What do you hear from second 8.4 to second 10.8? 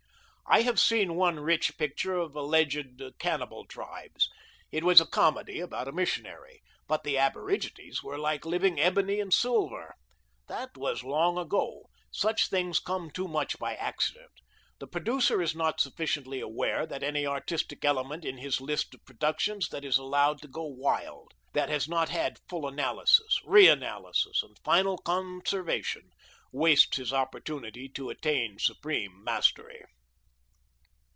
living ebony and silver. That